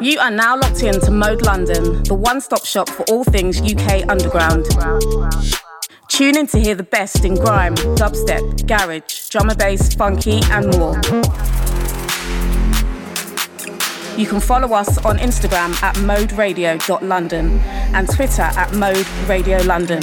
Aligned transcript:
You 0.00 0.18
are 0.20 0.30
now 0.30 0.56
locked 0.56 0.82
in 0.82 1.00
to 1.00 1.10
Mode 1.10 1.42
London, 1.42 2.02
the 2.04 2.14
one 2.14 2.40
stop 2.40 2.64
shop 2.64 2.88
for 2.88 3.02
all 3.04 3.24
things 3.24 3.60
UK 3.60 4.08
underground. 4.08 4.66
Tune 6.08 6.36
in 6.36 6.46
to 6.48 6.58
hear 6.58 6.74
the 6.74 6.82
best 6.82 7.24
in 7.24 7.34
grime, 7.34 7.74
dubstep, 7.96 8.66
garage, 8.66 9.28
drum 9.30 9.48
and 9.48 9.58
bass, 9.58 9.94
funky, 9.94 10.40
and 10.50 10.66
more. 10.76 10.94
You 14.18 14.26
can 14.26 14.40
follow 14.40 14.74
us 14.74 14.98
on 15.04 15.18
Instagram 15.18 15.80
at 15.82 15.94
moderadio.london 15.96 17.58
and 17.94 18.08
Twitter 18.08 18.42
at 18.42 18.74
Mode 18.74 19.06
Radio 19.28 19.58
London. 19.62 20.02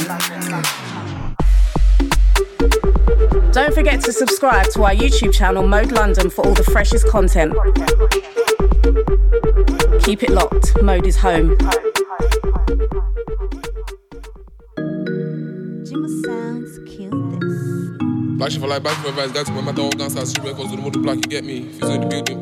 Don't 3.51 3.73
forget 3.73 4.01
to 4.01 4.11
subscribe 4.11 4.69
to 4.71 4.83
our 4.83 4.91
YouTube 4.95 5.33
channel 5.33 5.65
Mode 5.65 5.91
London 5.91 6.29
for 6.29 6.45
all 6.45 6.53
the 6.53 6.63
freshest 6.63 7.07
content. 7.07 7.53
Keep 10.03 10.23
it 10.23 10.31
locked, 10.31 10.81
Mode 10.81 11.05
is 11.05 11.17
home. 11.17 11.57
Like 18.39 18.51
shit 18.51 18.59
for 18.59 18.67
like 18.67 18.83
back 18.83 18.97
for 19.01 19.09
advice, 19.09 19.31
guys, 19.31 19.49
my 19.51 19.61
matter 19.61 19.83
all 19.83 19.91
guns 19.91 20.17
are 20.17 20.25
cause 20.53 20.71
the 20.71 20.77
mother 20.77 20.99
black 20.99 21.15
you 21.17 21.21
get 21.21 21.45
me. 21.45 21.69
If 21.69 21.79
you 21.81 21.91
in 21.91 22.01
the 22.01 22.07
building. 22.07 22.41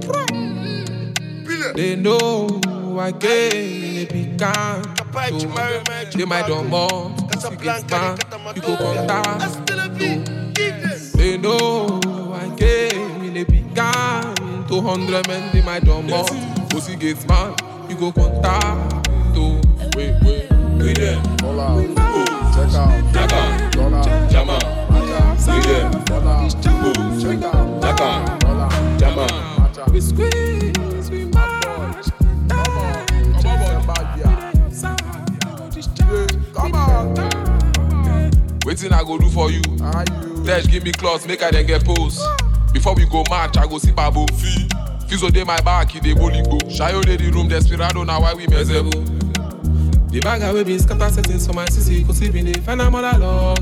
They 1.76 1.96
know 1.96 2.71
I 3.00 3.12
get 3.12 3.54
in 3.54 3.98
a 3.98 4.06
big 4.06 4.38
can. 4.40 4.84
They 6.14 6.26
might 6.26 6.48
don't 6.48 6.70
more. 6.70 7.16
You 8.56 8.62
go 8.62 8.76
contact. 8.78 9.68
They 11.18 11.38
know 11.38 12.02
I 12.34 12.56
came 12.58 13.24
in 13.24 13.38
a 13.38 13.44
big 13.44 13.76
can. 13.76 14.36
200 14.68 15.28
men, 15.28 15.52
they 15.54 15.62
might 15.62 15.84
don't 15.84 16.08
more. 16.08 16.26
Pussy 16.70 16.96
gates 16.96 17.28
man, 17.28 17.56
you 17.90 17.96
go 17.96 18.12
contact. 18.12 19.08
Wait, 19.96 20.16
wait, 20.24 20.50
wait 20.80 20.98
there. 20.98 21.18
On. 21.44 21.96
Check 22.54 22.74
out. 22.76 23.14
Check 23.14 23.34
out. 23.34 23.72
Dollar. 23.74 24.04
Jama. 24.30 24.58
See 25.38 25.60
them. 25.60 25.92
Dollar. 26.06 26.50
Check 27.20 27.44
out. 27.44 27.82
Jaka. 27.82 28.10
Dollar. 28.40 28.70
Jama. 29.00 29.26
Macha. 29.60 29.84
We 29.92 30.00
squeeze, 30.00 30.61
Waiting 38.72 38.94
I 38.94 39.04
go 39.04 39.18
do 39.18 39.28
for 39.28 39.52
you? 39.52 39.62
Dash 40.46 40.66
give 40.68 40.86
me 40.86 40.94
make 41.28 41.44
I 41.44 41.52
then 41.52 41.66
get 41.66 41.84
pose. 41.84 42.24
Before 42.72 42.96
we 42.96 43.04
go 43.06 43.22
match, 43.30 43.58
I 43.58 43.68
go 43.68 43.78
see 43.78 43.92
Babu. 43.92 44.26
Fee. 44.28 44.66
Fizo 45.10 45.30
dey 45.30 45.44
my 45.44 45.60
back, 45.60 45.92
he 45.92 46.00
dey 46.00 46.14
bully 46.14 46.42
go. 46.44 46.58
Shayo 46.72 47.04
dey 47.04 47.18
the 47.18 47.30
room, 47.32 47.50
desperado 47.50 48.06
now 48.06 48.22
why 48.22 48.34
we 48.34 48.48
mezebu. 48.48 50.10
The 50.10 50.22
bag 50.22 50.44
away 50.44 50.64
been 50.64 50.80
scatter 50.80 51.10
settings 51.10 51.46
for 51.46 51.52
my 51.52 51.66
CC, 51.66 52.06
cause 52.08 52.20
sleep 52.20 52.34
in 52.36 52.46
the 52.46 52.62
find 52.62 52.80
love. 52.80 53.58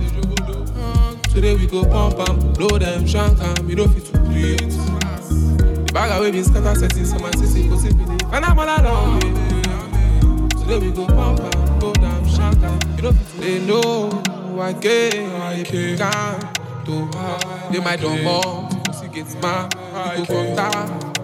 Today 1.23 1.55
we 1.55 1.65
go 1.65 1.85
pump 1.85 2.29
am, 2.29 2.53
blow 2.53 2.77
them, 2.77 3.07
shank 3.07 3.39
am, 3.39 3.67
you 3.67 3.77
don't 3.77 3.91
fit 3.91 4.05
to 4.13 4.19
breathe. 4.19 4.59
The 4.59 5.91
bag 5.91 6.19
away 6.19 6.29
been 6.29 6.43
scatter 6.43 6.75
settings 6.75 7.11
for 7.11 7.17
my 7.17 7.31
CC, 7.31 7.67
cause 7.67 7.81
sleep 7.81 7.93
in 7.93 8.15
the 8.15 8.25
find. 8.29 8.45
Today 10.51 10.77
we 10.77 10.91
go 10.91 11.07
pump 11.07 11.39
am, 11.39 11.79
blow 11.79 11.93
them, 11.93 12.27
shank 12.29 12.61
am, 12.61 12.79
you 12.95 13.01
don't 13.01 13.17
fit 13.17 13.27
to 13.37 13.41
They 13.41 13.59
know 13.65 14.38
I 14.61 14.73
came, 14.73 15.31
I 15.35 15.63
can't 15.63 16.85
do. 16.85 17.09
They 17.71 17.79
might 17.79 18.01
don't 18.01 18.23
more, 18.23 18.69
cause 18.85 19.03
it 19.03 19.13
gets 19.13 19.35
mad, 19.35 19.73
you 20.17 20.25
go 20.25 20.55
contact. 20.55 21.17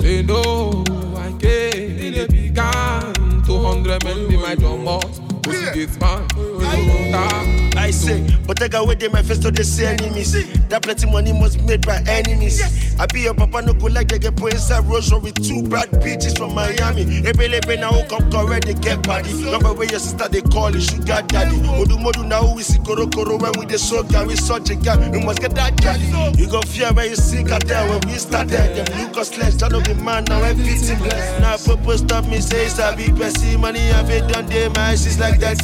They 0.00 0.22
know 0.22 0.84
I 1.16 1.32
came, 1.38 2.12
they 2.12 2.26
began. 2.26 3.42
200 3.44 4.04
men, 4.04 4.28
they 4.28 4.36
might 4.36 4.58
don't 4.58 4.82
more, 4.84 5.02
cause 5.40 5.62
it 5.62 5.74
gets 5.74 6.00
mad, 6.00 6.30
you 6.36 6.58
go 6.58 7.10
contact. 7.12 7.76
I 7.76 7.90
say, 7.90 8.26
but 8.46 8.56
take 8.58 8.74
away 8.74 8.94
them 8.94 9.12
my 9.12 9.22
face 9.22 9.38
they 9.38 9.62
say 9.62 9.86
enemies. 9.94 10.32
That 10.68 10.82
plenty 10.82 11.10
money 11.10 11.32
must 11.32 11.62
made 11.62 11.86
by 11.86 12.02
enemies. 12.06 12.60
I 13.00 13.06
be 13.06 13.22
your 13.22 13.34
papa 13.34 13.62
no 13.62 13.72
go 13.72 13.86
like 13.86 14.08
they 14.08 14.18
get 14.18 14.36
put 14.36 14.52
inside 14.52 14.84
Rose 14.86 15.12
with 15.12 15.34
two 15.42 15.62
bad 15.68 15.88
bitches 16.02 16.36
from 16.36 16.54
Miami. 16.54 17.02
Ebe 17.26 17.48
lebe 17.48 17.80
now 17.80 17.92
who 17.92 18.04
come 18.08 18.30
correct 18.30 18.66
they 18.66 18.74
get 18.74 19.02
party. 19.02 19.32
Number 19.50 19.72
where 19.72 19.88
your 19.88 19.98
sister 19.98 20.28
they 20.28 20.42
call 20.42 20.74
it 20.74 20.82
sugar 20.82 21.22
daddy. 21.26 21.56
Modu 21.56 21.96
modu 21.98 22.26
now 22.26 22.54
we 22.54 22.62
see 22.62 22.78
koro 22.80 23.06
koro 23.06 23.38
when 23.38 23.52
we 23.58 23.66
the 23.66 23.78
so 23.78 24.02
guy 24.02 24.24
we 24.26 24.36
such 24.36 24.70
a 24.70 24.74
guy. 24.76 24.96
We 25.10 25.24
must 25.24 25.40
get 25.40 25.54
that 25.54 25.76
daddy. 25.76 26.06
You 26.40 26.48
go 26.48 26.60
fear 26.62 26.92
when 26.92 27.10
you 27.10 27.16
see 27.16 27.44
cartel 27.44 27.88
when 27.88 28.00
we 28.06 28.18
started. 28.18 28.74
Them 28.74 28.86
Lucas 28.98 29.38
less, 29.38 29.54
that 29.56 29.72
no 29.72 29.80
be 29.80 29.94
man 29.94 30.24
now 30.24 30.42
everything 30.42 30.98
blessed. 30.98 31.40
Now 31.40 31.56
purple 31.56 31.98
stop 31.98 32.26
me 32.26 32.40
say 32.40 32.68
sabi 32.68 33.08
pesi 33.08 33.58
money 33.58 33.90
I've 33.92 34.28
done 34.28 34.46
day 34.46 34.68
my 34.74 34.94
sis 34.94 35.18
like 35.18 35.29
that. 35.38 35.58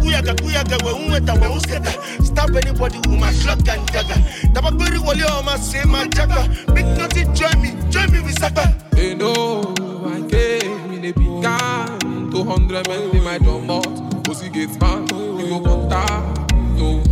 Kuyaga 0.00 0.34
kuyaga 0.34 0.76
we 0.84 0.92
unweta 0.92 1.34
we 1.34 1.46
usketa. 1.56 2.24
Stop 2.24 2.50
anybody 2.50 2.98
with 2.98 3.20
my 3.20 3.32
clock 3.32 3.68
and 3.68 3.86
dagger. 3.88 4.20
Tabakuri 4.54 4.98
wale 4.98 5.30
on 5.32 5.44
my 5.44 5.56
same 5.56 5.90
my 5.90 6.06
jagger. 6.08 6.48
Big 6.74 6.86
nothing 6.96 7.32
join 7.34 7.60
me, 7.60 7.74
join 7.90 8.10
me 8.12 8.20
with 8.20 8.38
Saka. 8.38 8.74
They 8.92 9.14
know 9.14 9.74
I 10.06 10.20
came 10.28 10.92
in 10.92 11.04
a 11.04 11.12
big 11.12 11.42
can. 11.42 12.30
200 12.30 12.88
men, 12.88 13.10
they 13.12 13.20
might 13.20 13.42
don't 13.42 13.66
more. 13.66 13.82
Pussy 14.24 14.48
gets 14.48 14.78
man, 14.80 15.06
you 15.38 15.48
go 15.48 15.60
contact. 15.60 16.52
No. 16.76 17.02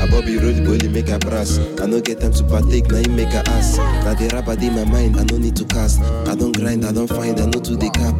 I 0.00 0.06
Bobby 0.08 0.38
roll 0.38 0.52
the 0.52 0.62
bully 0.64 0.88
make 0.88 1.08
a 1.08 1.18
brass. 1.18 1.58
I 1.80 1.86
no 1.86 2.00
get 2.00 2.20
time 2.20 2.32
to 2.32 2.44
partake, 2.44 2.88
now 2.88 2.98
you 2.98 3.10
make 3.10 3.34
a 3.34 3.42
ass. 3.50 3.76
Now 3.78 4.14
the 4.14 4.28
rapper 4.32 4.52
in 4.52 4.74
my 4.74 4.84
mind, 4.84 5.18
I 5.18 5.24
no 5.24 5.36
need 5.38 5.56
to 5.56 5.64
cast. 5.64 6.00
I 6.00 6.34
don't 6.36 6.56
grind, 6.56 6.84
I 6.84 6.92
don't 6.92 7.08
find, 7.08 7.38
I 7.40 7.46
no 7.46 7.58
to 7.60 7.76
the 7.76 7.90
cap. 7.90 8.14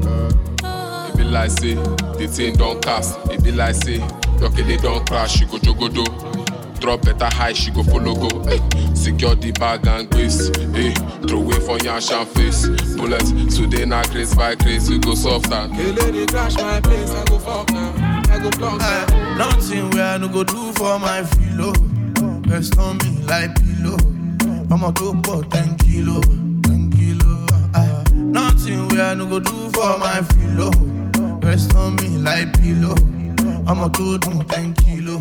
It 1.19 1.25
be 1.25 1.31
like 1.31 1.51
say, 1.51 1.75
the 1.75 2.29
thing 2.31 2.55
don't 2.55 2.81
cast. 2.81 3.19
It 3.33 3.43
be 3.43 3.51
like 3.51 3.75
say, 3.75 3.99
lucky 4.41 4.62
they 4.62 4.77
don't 4.77 5.05
crash, 5.05 5.33
she 5.33 5.47
go 5.47 5.59
jogodo. 5.59 6.05
Drop 6.79 7.03
better 7.03 7.27
high, 7.34 7.53
she 7.55 7.73
go 7.73 7.83
follow 7.83 8.15
go. 8.15 8.45
Hey, 8.45 8.61
secure 8.95 9.34
the 9.34 9.51
bag 9.51 9.84
and 9.89 10.09
grace. 10.09 10.47
Hey, 10.73 10.95
throw 11.27 11.41
away 11.41 11.59
for 11.59 11.77
your 11.79 11.95
and 11.95 12.29
face. 12.29 12.69
Bullets, 12.95 13.33
today 13.56 13.84
not 13.84 14.09
grace 14.11 14.33
by 14.33 14.55
grace, 14.55 14.89
we 14.89 15.01
go 15.01 15.17
soft 15.17 15.51
and. 15.51 15.75
Hey, 15.75 15.91
lady, 15.91 16.25
crash 16.27 16.55
my 16.55 16.81
place, 16.81 17.11
I 17.11 17.25
go 17.25 17.39
fuck 17.41 17.73
now. 17.73 18.23
I 18.31 18.39
go 18.39 18.50
block 18.50 18.79
now. 18.79 19.06
Uh, 19.11 19.37
nothing 19.37 19.91
where 19.91 20.15
I 20.15 20.19
no 20.19 20.29
go 20.29 20.45
do 20.45 20.73
for 20.75 21.00
my 21.00 21.25
filo. 21.25 21.73
Rest 22.47 22.79
on 22.79 22.97
me 22.99 23.25
like 23.27 23.56
pillow. 23.56 23.99
I'ma 24.71 24.93
go 24.93 25.21
for 25.25 25.43
10 25.43 25.79
kilo, 25.79 26.21
10 26.21 26.93
kilo. 26.93 27.47
Uh, 27.75 28.05
nothing 28.12 28.87
where 28.91 29.03
I 29.06 29.15
no 29.15 29.27
go 29.27 29.41
do 29.41 29.71
for 29.71 29.99
my 29.99 30.23
filo. 30.23 30.98
Rest 31.49 31.75
on 31.77 31.97
me 31.97 32.19
like 32.19 32.53
pillow. 32.61 32.95
I'm 33.67 33.81
a 33.81 33.89
good 33.89 34.21
go 34.21 34.33
do 34.33 34.43
10 34.45 34.75
kilo. 34.75 35.19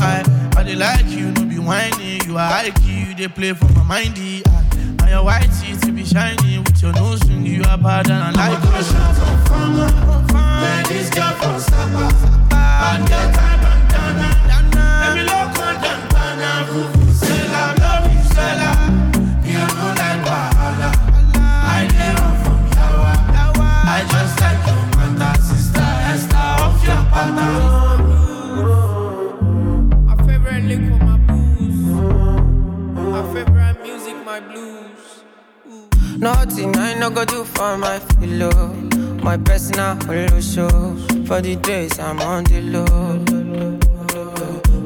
I, 0.00 0.24
I 0.56 0.62
dey 0.64 0.74
like 0.74 1.06
you, 1.06 1.30
no 1.30 1.44
be 1.44 1.60
whining. 1.60 2.20
You 2.26 2.36
are 2.36 2.50
high 2.50 2.70
key, 2.70 3.04
you 3.10 3.14
dey 3.14 3.28
play 3.28 3.52
for 3.52 3.66
my 3.84 3.84
mindy. 4.02 4.42
I, 5.00 5.10
your 5.10 5.22
white 5.24 5.46
teeth 5.62 5.82
to 5.82 5.92
be 5.92 6.04
shining 6.04 6.64
with 6.64 6.82
your 6.82 6.92
nose 6.94 7.22
ring. 7.28 7.46
You 7.46 7.62
are 7.68 7.78
bad 7.78 8.10
For 41.38 41.42
the 41.42 41.54
days 41.54 42.00
I'm 42.00 42.18
on 42.18 42.42
the 42.42 42.60
low. 42.62 43.14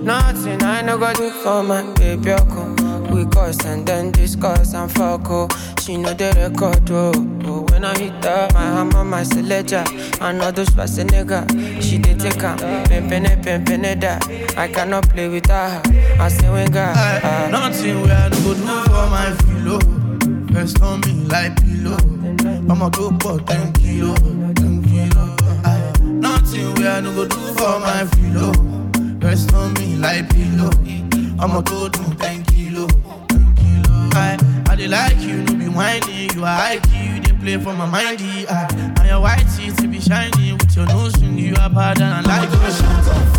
Nothing 0.05 0.63
I 0.63 0.83
no 0.83 0.99
go 0.99 1.11
do 1.15 1.31
for 1.31 1.63
my 1.63 1.81
baby. 1.95 2.31
Oko. 2.33 2.75
We 3.11 3.25
cuss 3.25 3.65
and 3.65 3.87
then 3.87 4.13
discuss 4.13 4.75
and 4.75 4.93
fuck 4.93 5.31
oh. 5.31 5.49
She 5.81 5.97
know 5.97 6.13
the 6.13 6.31
record 6.37 6.91
oh. 6.91 7.13
oh. 7.47 7.63
When 7.71 7.87
I 7.87 7.97
hit 7.97 8.23
her, 8.23 8.51
my 8.53 8.65
hammer, 8.65 9.03
my 9.03 9.23
selector. 9.23 9.83
I 10.21 10.33
know 10.33 10.51
those 10.51 10.69
nigga. 10.69 11.49
She 11.83 11.97
did 11.97 12.21
take 12.21 12.43
her. 12.43 12.55
Pimpin' 12.85 13.43
pimpin' 13.43 14.01
that. 14.03 14.59
I 14.59 14.69
cannot 14.69 15.09
play 15.09 15.29
with 15.31 15.47
her. 15.47 15.81
I 16.21 16.29
say 16.29 16.51
when 16.51 16.71
God. 16.71 16.95
Aye, 16.95 17.49
Nothing 17.51 18.03
where 18.03 18.15
I 18.15 18.29
no 18.29 18.37
go 18.43 18.53
do 18.53 18.61
for 18.61 19.07
my 19.09 19.31
filo. 19.41 19.79
Rest 20.53 20.83
on 20.83 21.01
me 21.01 21.15
like 21.29 21.57
pillow. 21.63 21.97
I'ma 22.71 22.91
go 22.91 23.09
for 23.21 23.41
10 23.41 23.47
10 23.47 23.73
kilo 23.73 24.42
nothing 26.53 26.75
where 26.83 26.93
I 26.93 27.01
no 27.01 27.15
go 27.15 27.27
do 27.27 27.37
for 27.55 27.81
my 27.81 28.07
pillow? 28.13 28.53
Rest 29.21 29.53
on 29.55 29.73
me 29.75 29.97
like 29.97 30.29
pillow. 30.31 30.71
I'm 31.39 31.57
a 31.57 31.63
to 31.63 31.89
do 31.89 32.15
10 32.15 32.45
kilo. 32.45 32.87
I, 34.15 34.39
I 34.69 34.77
dey 34.77 34.89
like 34.89 35.19
you, 35.21 35.43
no 35.45 35.55
be 35.55 35.69
whiny. 35.69 36.29
You 36.35 36.45
are 36.45 36.57
high 36.57 36.79
key, 36.79 37.15
you 37.15 37.21
dey 37.21 37.33
play 37.33 37.57
for 37.59 37.73
my 37.75 37.87
mindy. 37.87 38.47
I, 38.49 38.67
and 38.99 39.09
your 39.09 39.21
white 39.21 39.47
teeth 39.57 39.81
be 39.91 40.01
shiny 40.01 40.53
with 40.53 40.77
your 40.77 40.87
nose 40.87 41.17
ring. 41.21 41.39
You 41.39 41.55
are 41.61 41.71
bad 41.71 42.01
and 42.01 42.27
I 42.27 42.41
like 42.41 42.51
you. 42.51 42.71
Shut 42.71 43.09
up, 43.09 43.39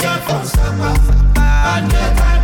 girl 0.00 0.18
from 0.18 0.44
Sapa? 0.44 0.94
I 1.36 1.88
get. 1.90 2.34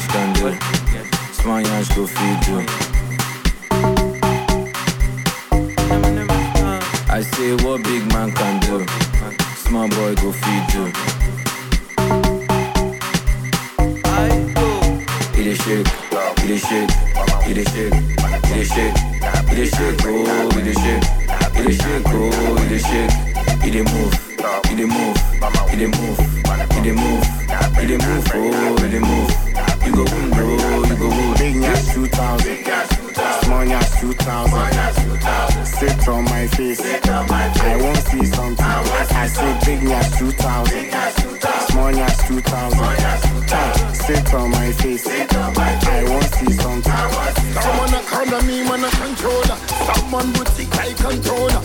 Big 0.00 0.12
can 0.12 0.32
do. 0.34 0.48
Yansh 1.62 1.90
go 1.96 2.06
feed 2.06 2.46
you. 2.48 2.58
I 7.10 7.22
say 7.22 7.52
what 7.64 7.82
big 7.82 8.06
man 8.12 8.30
can 8.32 8.60
do. 8.60 8.86
Small 9.56 9.88
boy 9.88 10.14
go 10.16 10.32
feed 10.32 10.74
you. 10.74 10.86
Eat 15.38 15.46
a 15.46 15.54
shake, 15.54 15.88
eat 16.44 16.50
a 16.50 16.58
shake, 16.58 16.92
eat 17.48 17.56
a 17.56 17.64
shake, 17.70 17.94
eat 18.50 18.56
a 18.56 18.64
shake, 18.64 18.96
eat 19.50 19.58
a 19.58 19.66
shake, 19.66 20.04
oh, 20.04 20.48
eat 20.58 20.66
a 20.66 20.74
shake, 20.80 21.06
eat 21.56 21.66
a 21.66 21.72
shake, 21.72 22.08
oh, 22.08 22.64
eat 22.64 22.72
a 22.72 22.78
shake, 22.78 23.14
eat 23.66 23.76
a 23.76 23.82
move, 23.84 24.14
a 24.38 24.86
move, 24.86 25.18
a 25.32 25.86
move, 25.86 26.18
a 26.72 26.92
move, 26.92 27.24
a 27.60 27.98
move, 27.98 28.28
oh, 28.34 28.76
a 28.80 29.00
move. 29.00 29.49
Go 30.00 30.06
bro, 30.30 30.48
you 30.88 30.96
go 30.96 31.10
boom. 31.10 31.34
Big 31.36 31.56
Nyash 31.56 31.92
2000, 31.92 32.64
small 33.44 33.64
Nyash 33.66 34.00
2000. 34.00 35.66
Sit 35.66 36.08
on 36.08 36.24
my 36.24 36.46
face, 36.46 36.80
I 36.80 37.76
won't 37.82 37.98
see 38.08 38.24
something. 38.24 38.64
I 38.64 39.26
say 39.26 39.58
Big 39.66 39.82
Nyash 39.82 40.18
2000, 40.18 40.90
small 41.68 41.92
Nyash 41.92 42.16
2000. 42.28 43.94
Sit 43.94 44.32
on 44.32 44.50
my 44.50 44.72
face, 44.72 45.06
I 45.06 46.04
won't 46.08 46.24
see 46.24 46.52
something. 46.52 46.92
Someone 47.60 47.92
a 47.92 48.00
corner 48.08 48.42
me, 48.46 48.62
man 48.64 48.84
a 48.84 48.90
controller. 48.90 49.56
Someone 49.84 50.32
boutique 50.32 50.74
I 50.78 50.94
controller. 50.94 51.62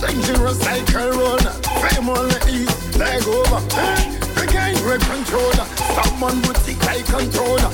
Dangerous 0.00 0.64
like 0.64 0.86
corona. 0.86 1.50
Fame 1.82 2.08
on 2.10 2.28
the 2.28 2.38
east, 2.48 2.96
leg 2.96 3.26
over. 3.26 4.31
The 4.42 4.50
gang 4.50 4.74
red 4.84 5.00
controller. 5.02 5.66
Someone 5.94 6.42
boutique 6.42 6.82
I 6.82 7.00
controller. 7.02 7.70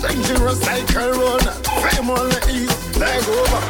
Dangerous 0.00 0.64
like 0.64 0.88
corona. 0.88 1.52
Fame 1.84 2.08
on 2.08 2.30
the 2.32 2.40
east, 2.56 2.96
leg 2.96 3.20
over. 3.28 3.60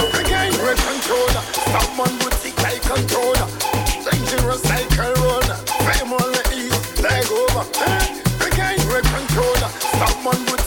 The 0.00 0.24
gang 0.24 0.52
red 0.64 0.78
controller. 0.88 1.42
Someone 1.68 2.16
boutique 2.16 2.58
I 2.64 2.80
controller. 2.80 3.44
Dangerous 4.08 4.64
like 4.72 4.88
corona. 4.88 5.54
Fame 5.84 6.16
on 6.16 6.32
the 6.32 6.44
east, 6.56 7.02
leg 7.04 7.28
over. 7.28 7.68
The 8.40 8.48
gang 8.56 8.80
red 8.88 9.04
controller. 9.04 9.68
Someone 10.00 10.40
boutique 10.46 10.61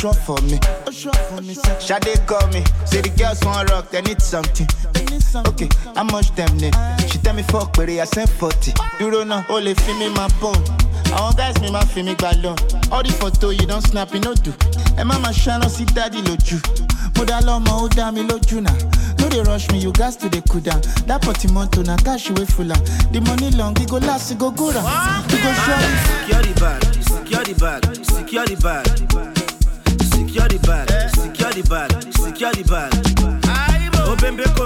follow 0.00 0.40
drag, 0.48 0.64
it's 0.86 0.96
short 0.96 1.16
for 1.16 1.40
me. 1.42 1.54
Shade 1.80 2.26
call 2.26 2.46
me, 2.48 2.64
say 2.86 3.00
the 3.00 3.12
girls 3.16 3.44
want 3.44 3.70
rock, 3.70 3.90
they 3.90 4.00
need 4.02 4.20
something. 4.22 4.66
Okay, 5.46 5.68
how 5.94 6.04
much 6.04 6.34
them 6.34 6.56
need? 6.56 6.74
She 7.10 7.18
tell 7.18 7.34
me 7.34 7.42
fuck, 7.44 7.74
but 7.76 7.88
I 7.88 8.04
sent 8.04 8.30
40. 8.30 8.72
You 8.98 9.10
don't 9.10 9.28
know, 9.28 9.44
oh, 9.48 9.56
only 9.56 9.74
feel 9.74 9.96
me 9.98 10.08
my 10.10 10.28
bone. 10.40 10.62
Àwọn 11.10 11.34
guys 11.36 11.60
mi 11.60 11.70
máa 11.70 11.84
fi 11.86 12.02
mi 12.02 12.14
gbà 12.14 12.32
lọ. 12.42 12.54
All 12.92 13.02
the 13.02 13.12
photo 13.12 13.50
you 13.50 13.66
don 13.66 13.80
snap, 13.82 14.12
you 14.14 14.20
no 14.20 14.34
do. 14.34 14.52
Ẹ 14.96 15.04
má 15.04 15.18
máa 15.18 15.32
ṣáná 15.32 15.68
sí 15.68 15.84
dádì 15.84 16.22
lójú. 16.22 16.58
Mo 17.16 17.24
dá 17.24 17.40
lọ́mọ, 17.40 17.70
ó 17.82 17.88
dá 17.94 18.10
mi 18.12 18.22
lójú 18.22 18.60
náà. 18.62 18.74
No 19.18 19.28
dey 19.28 19.40
oh, 19.40 19.44
rush 19.44 19.68
me, 19.70 19.78
you 19.78 19.92
gats 19.92 20.16
to 20.16 20.28
dey 20.28 20.42
cool 20.48 20.60
down. 20.60 20.80
That 21.06 21.22
portmanteau 21.22 21.82
na 21.84 21.96
cash 21.96 22.30
wey 22.30 22.44
full 22.46 22.72
am. 22.72 22.78
The 23.12 23.20
money 23.20 23.50
long, 23.50 23.76
e 23.80 23.86
go 23.86 23.98
last, 23.98 24.30
e 24.32 24.34
go 24.36 24.50
go 24.52 24.70
round. 24.70 24.86
E 25.32 25.36
go 25.42 25.52
sure. 25.52 25.82
Secure 26.06 26.42
the 26.42 26.60
bag, 26.60 26.82
secure 27.02 27.44
the 27.44 27.54
bag, 27.58 28.04
secure 28.04 28.46
the 28.46 28.56
bag. 28.62 29.29
Secure 30.30 30.46
the 30.46 30.58
bag, 30.64 31.10
secure 31.10 31.50
the 31.50 31.62
bag, 31.68 31.90
secure 32.14 32.52
the 32.52 32.62
bag. 32.70 32.92
Ó 34.06 34.14
kó 34.54 34.64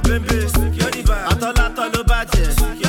the 0.91 1.03
bag. 1.09 1.25
Àtọ́látọ́ 1.33 1.85
ló 1.95 2.01
bàjẹ́. 2.11 2.84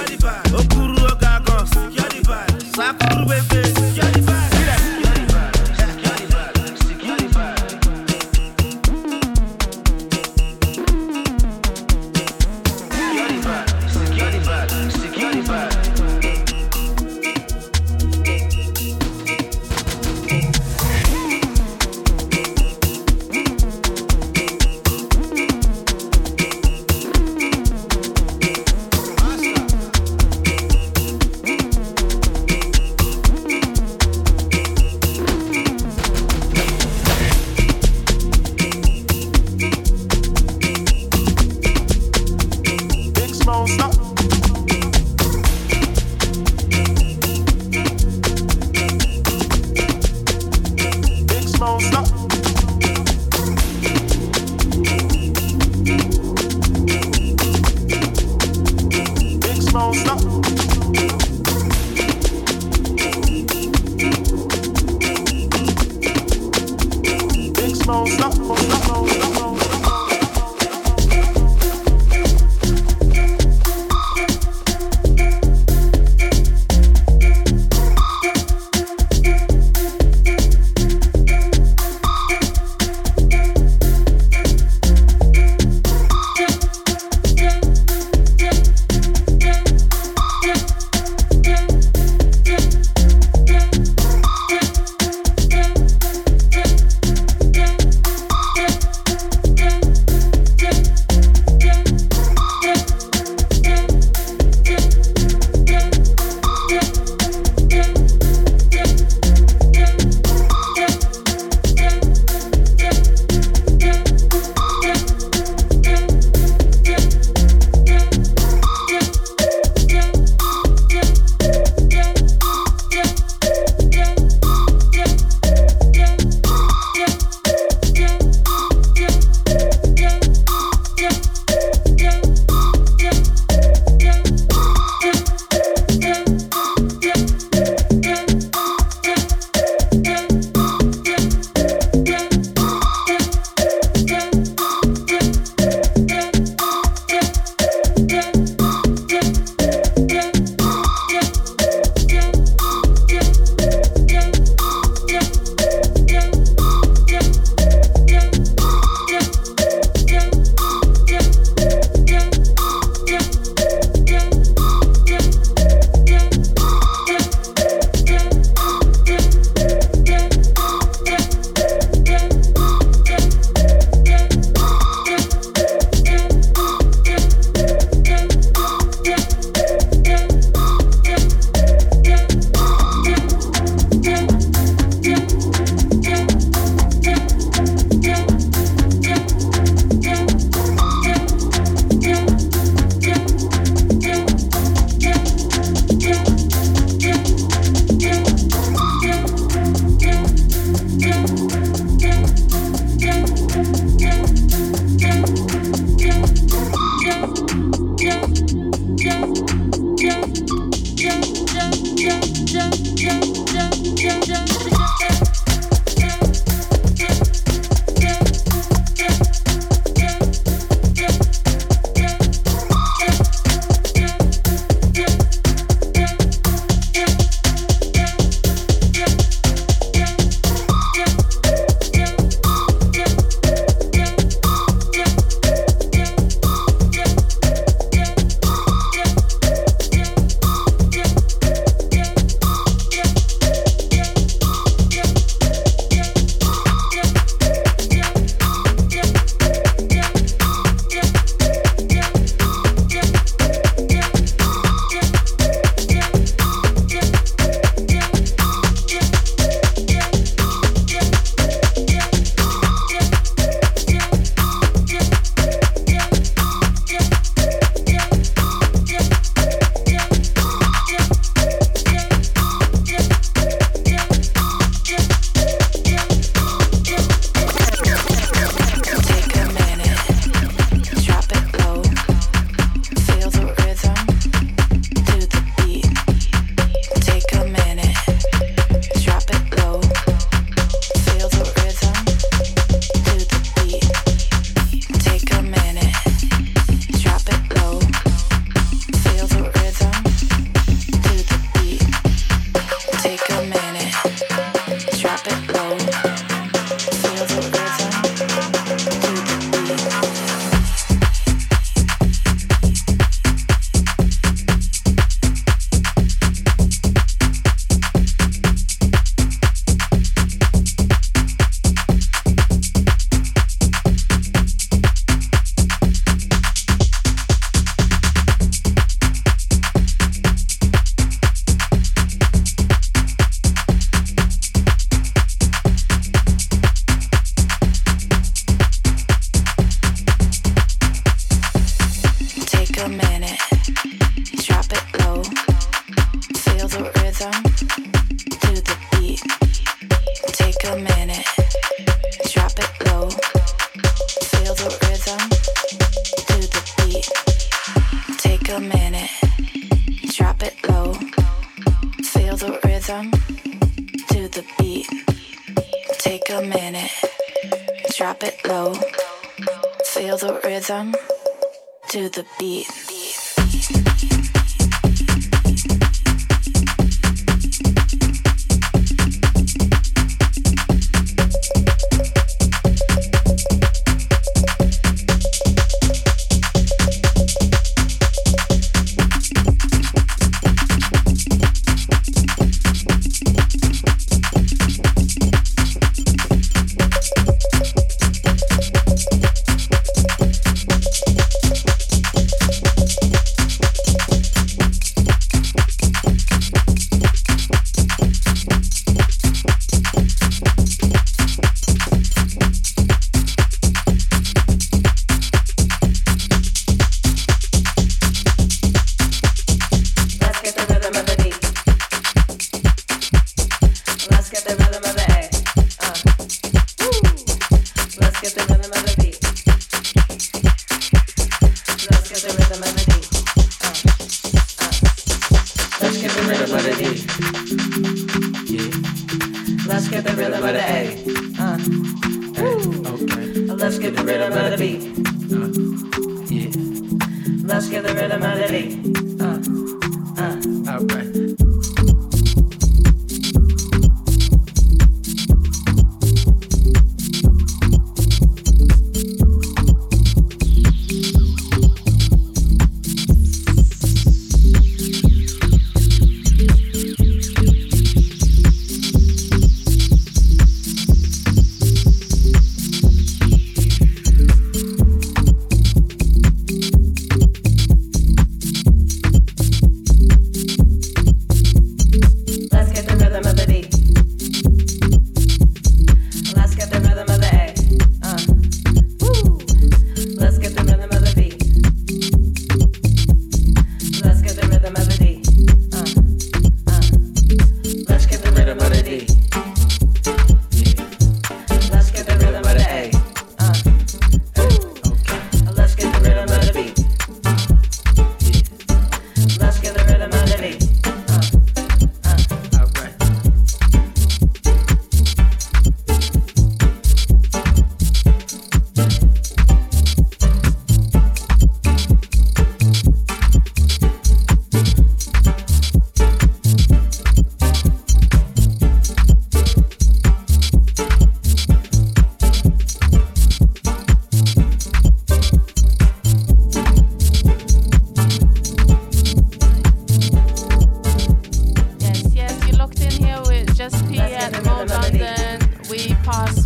We 546.06 546.45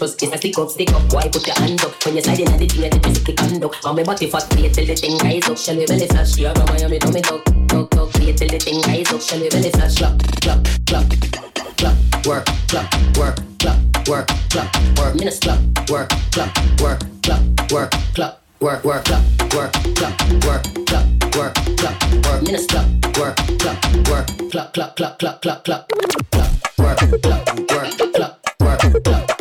trust 0.00 0.22
is 0.22 0.32
a 0.32 0.36
stick 0.38 0.58
up, 0.58 0.70
stick 0.70 0.92
up. 0.92 1.12
Why 1.12 1.28
put 1.28 1.46
your 1.46 1.56
hand 1.56 1.80
up? 1.82 1.92
When 2.04 2.14
you're 2.14 2.24
sliding 2.24 2.48
at 2.48 2.58
the 2.58 2.66
thing, 2.66 2.80
let 2.80 2.92
the 2.92 2.98
just 3.00 3.24
click 3.24 3.40
and 3.42 3.60
duck. 3.60 3.74
On 3.84 3.94
my 3.94 4.02
body 4.02 4.30
fast, 4.30 4.50
play 4.50 4.68
till 4.70 4.86
the 4.86 4.94
thing 4.94 5.18
rise 5.18 5.48
up. 5.48 5.58
Shall 5.58 5.76
we 5.76 5.86
belly 5.86 6.06
flash? 6.06 6.38
You 6.38 6.46
have 6.46 6.56
a 6.56 6.64
Miami 6.72 6.98
tummy 6.98 7.20
tuck, 7.20 7.44
tuck, 7.68 7.90
tuck. 7.90 8.10
Play 8.12 8.32
till 8.32 8.48
the 8.48 8.58
thing 8.58 8.80
rise 8.82 9.12
up. 9.12 9.20
Shall 9.20 9.40
we 9.40 9.50
belly 9.50 9.70
flash? 9.70 9.96
Clap, 9.96 10.18
clap, 10.40 10.64
clap, 10.86 11.76
clap 11.76 12.09
club 12.22 12.44
work, 12.46 12.46
club 12.68 13.16
work, 13.16 13.36
club 13.58 14.08
work, 14.08 14.26
club 14.50 14.68
work, 14.98 15.14
minutes 15.14 15.38
club 15.38 15.58
work, 15.90 16.08
club 16.32 16.50
work, 16.80 17.00
club 17.22 17.72
work, 17.72 17.90
club 18.14 18.36
work, 18.60 18.84
work, 18.84 19.04
club 19.04 19.24
work, 19.54 19.72
club 19.94 20.44
work, 20.44 20.62
club 20.86 21.34
work, 21.36 21.54
club 21.76 22.24
work, 22.26 22.42
minutes 22.42 22.66
club 22.66 23.16
work, 23.16 23.36
club 23.58 24.08
work, 24.08 24.26
club, 24.50 24.72
club, 24.72 24.96
club, 24.96 25.18
club, 25.18 25.40
club, 25.40 25.64
club, 25.64 25.88
club 26.30 26.50
work, 26.78 26.98
club 27.22 27.48
work, 27.70 28.12
club 28.12 28.36
work, 28.60 29.04
club 29.04 29.39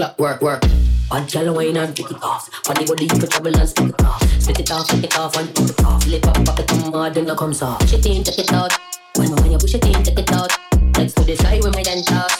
clock, 0.00 0.18
work, 0.18 0.40
work. 0.40 0.64
One 1.08 1.26
girl 1.26 1.54
wine 1.54 1.76
and 1.76 1.94
take 1.94 2.10
it 2.10 2.22
off. 2.22 2.48
Funny 2.64 2.86
body 2.86 3.06
for 3.08 3.26
trouble 3.26 3.54
and 3.54 3.68
stick 3.68 3.88
it 3.88 4.02
off. 4.02 4.22
Spit 4.40 4.60
it 4.60 4.70
off, 4.70 4.88
take 4.88 5.04
it 5.04 5.18
off, 5.18 5.36
and 5.36 5.54
pop 5.54 5.68
it 5.68 5.84
off. 5.84 6.02
Flip 6.04 6.26
up, 6.26 6.44
pop 6.46 6.58
it 6.58 6.72
on 6.72 6.92
hard, 6.92 7.14
then 7.14 7.28
it 7.28 7.36
comes 7.36 7.60
off. 7.60 7.80
Push 7.80 7.92
it 7.94 8.06
in, 8.06 8.24
take 8.24 8.38
it 8.38 8.52
out. 8.52 8.72
When 9.16 9.30
when 9.36 9.52
you 9.52 9.58
push 9.58 9.74
it 9.74 9.84
in, 9.84 10.02
take 10.02 10.18
it 10.18 10.32
out. 10.32 10.52
Legs 10.96 11.12
to 11.14 11.24
the 11.24 11.36
sky 11.36 11.60
with 11.62 11.74
my 11.74 11.82
dance 11.82 12.10
off. 12.12 12.32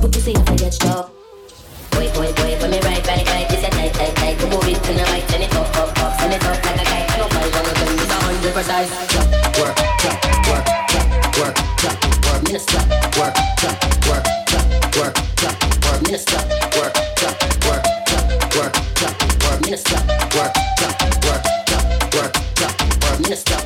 Put 0.00 0.12
the 0.12 0.20
see 0.20 0.32
if 0.32 0.48
I 0.48 0.54
get 0.54 0.72
stuck? 0.72 1.10
Boy, 1.90 2.06
boy, 2.14 2.30
boy, 2.38 2.52
when 2.60 2.70
me 2.70 2.78
right, 2.80 3.04
right, 3.06 3.26
right, 3.26 3.48
this 3.48 3.64
a 3.64 3.70
tight, 3.70 3.92
tight, 3.94 4.14
tight. 4.14 4.38
Come 4.38 4.50
move 4.50 4.68
it 4.68 4.78
to 4.78 4.92
the 4.92 5.02
right, 5.10 5.26
turn 5.28 5.42
it 5.42 5.54
up, 5.56 5.76
up, 5.76 5.98
up, 5.98 6.18
turn 6.20 6.30
it 6.30 6.44
up 6.44 6.62
like 6.62 6.78
a 6.78 6.84
kite. 6.84 7.10
I 7.10 7.16
don't 7.18 7.32
find 7.32 7.50
one 7.50 7.66
of 7.66 7.74
them, 7.74 7.90
it's 7.98 8.12
a 8.12 8.18
hundred 8.22 8.52
precise. 8.54 8.90
Work, 9.18 9.26
work, 9.58 9.76
work, 10.06 10.20
work, 10.46 10.66
work, 10.86 11.16
work, 11.42 11.54
clap, 11.74 11.98
work, 12.22 12.42
minutes 12.44 12.66
clap, 12.70 12.86
work, 13.18 13.34
work, 13.66 13.82
work, 14.06 15.14
clap, 15.42 15.56
work, 15.82 16.02
minutes. 16.06 16.73
Minister, 19.74 19.96
work, 20.38 20.54
work, 20.80 21.00
work, 21.24 21.44
work, 22.14 22.36
work, 22.60 23.02
work, 23.10 23.20
minister. 23.20 23.63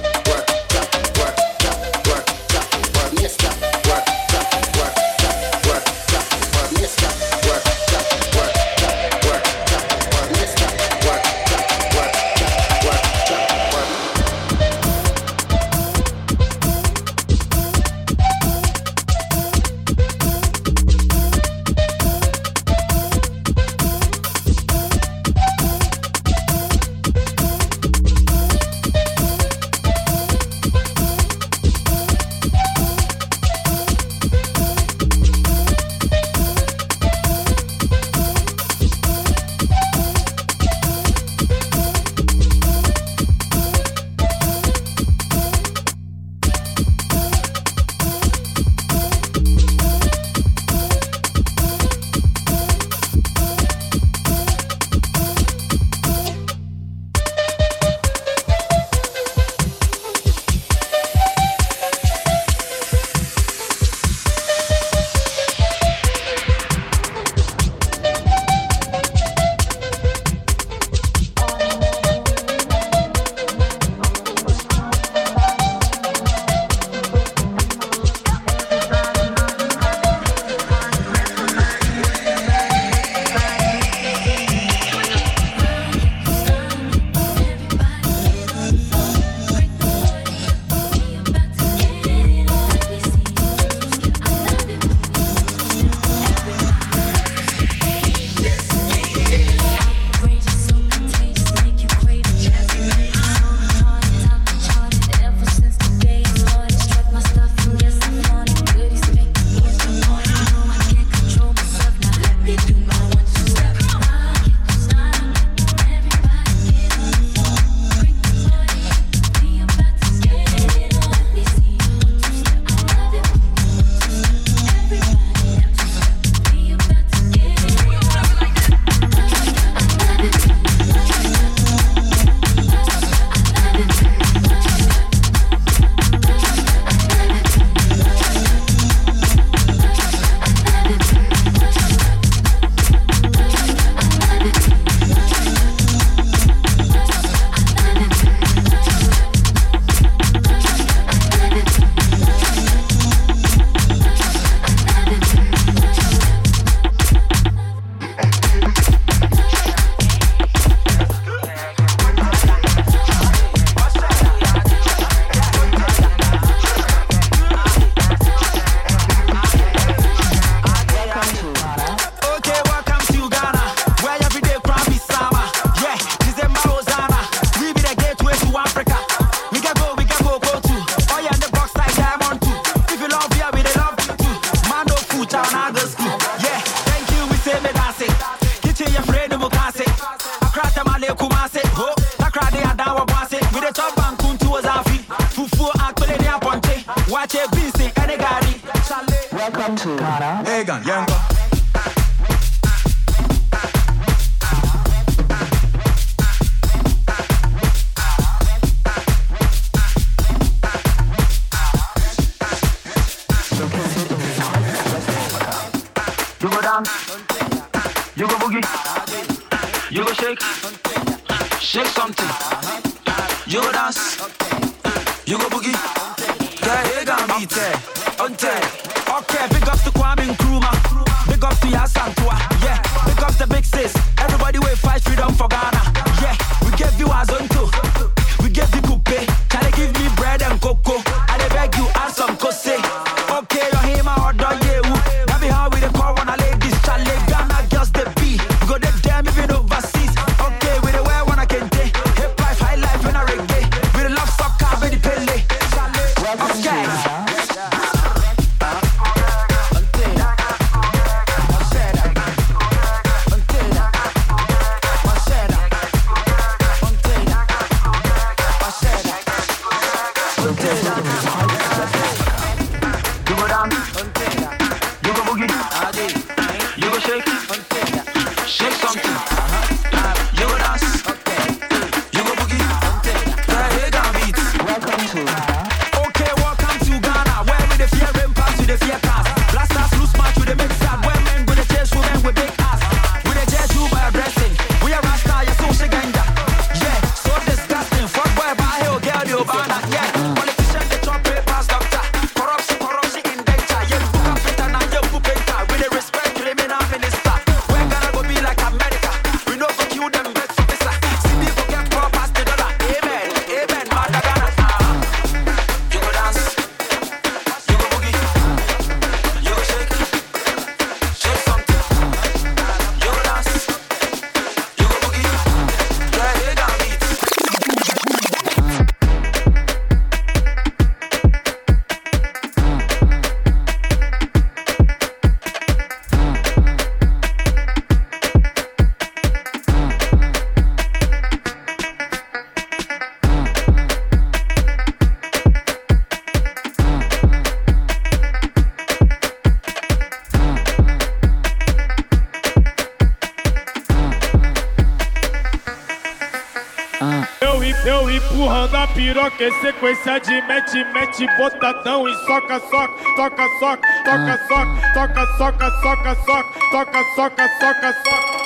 Eu, 357.41 357.63
em- 357.65 357.75
eu 357.87 358.11
empurrando 358.11 358.75
a 358.77 358.87
piroca 358.89 359.43
em 359.45 359.61
sequência 359.61 360.19
de 360.21 360.41
mete, 360.43 360.85
mete, 360.93 361.27
botadão 361.37 362.09
e 362.09 362.15
soca, 362.27 362.61
soca, 362.61 362.93
toca, 363.17 363.45
soca, 363.59 363.89
toca, 364.05 364.39
soca, 364.49 364.81
toca, 364.95 365.27
soca, 365.39 365.71
soca, 365.81 366.15
soca, 366.25 366.45
toca, 366.71 367.05
soca, 367.15 367.49
soca, 367.61 367.93
soca. 368.05 368.39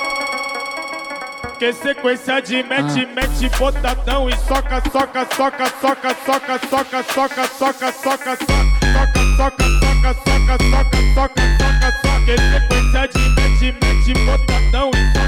Que 1.59 1.71
sequência 1.73 2.41
de 2.41 2.63
mete, 2.63 3.05
mete, 3.15 3.49
botadão 3.57 4.29
e 4.29 4.35
soca, 4.47 4.81
soca, 4.91 5.25
soca, 5.35 5.65
soca, 5.81 6.15
soca, 6.25 6.59
soca, 6.69 7.03
soca, 7.03 7.03
soca, 7.03 7.47
soca, 7.53 7.93
soca, 7.93 7.93
soca, 8.03 8.37
soca, 8.37 8.57
soca, 9.37 9.63
soca, 9.77 10.13
soca, 10.23 10.57
soca, 10.69 10.97
soca, 11.13 11.89
soca. 12.03 12.23
Que 12.25 12.35
sequência 12.37 13.07
de 13.07 13.21
mete, 13.35 13.67
mete, 13.81 14.13
botadão 14.25 14.89
e 14.93 14.93
soca, 15.13 15.19
soca. 15.19 15.22